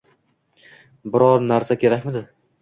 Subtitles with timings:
[1.17, 2.25] Biron narsa kerakmidi